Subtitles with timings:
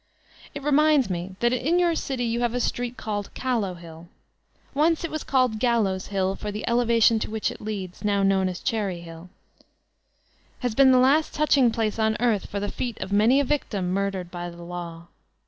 [0.55, 4.07] It ronindt me that in your city you have a street called *'Callow hill."
[4.73, 8.49] Once it was called Gallows' Hill, for the elevation to which it leads, now known
[8.49, 9.29] as ''Cherry Hill,"
[10.61, 13.93] has been the last touching place on earth for the feet of many a victim
[13.93, 15.05] murdered by the Law.